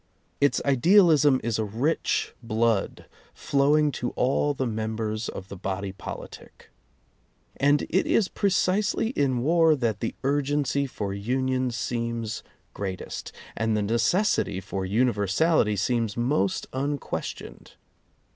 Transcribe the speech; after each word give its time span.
Its 0.39 0.59
idealism 0.65 1.39
is 1.43 1.59
a 1.59 1.63
rich 1.63 2.33
blood 2.41 3.05
flowing 3.35 3.91
to 3.91 4.09
all 4.15 4.55
the 4.55 4.65
mem 4.65 4.95
bers 4.95 5.29
of 5.29 5.47
the 5.47 5.55
body 5.55 5.91
politic. 5.91 6.71
And 7.57 7.83
it 7.83 8.07
is 8.07 8.27
precisely 8.27 9.09
in 9.11 9.43
war 9.43 9.75
that 9.75 9.99
the 9.99 10.15
urgency 10.23 10.87
for 10.87 11.13
union 11.13 11.69
seems 11.69 12.41
greatest, 12.73 13.31
and 13.55 13.77
the 13.77 13.83
necessity 13.83 14.59
for 14.59 14.87
universality 14.87 15.75
seems 15.75 16.17
most 16.17 16.65
unques 16.73 16.99
tioned. 17.35 17.73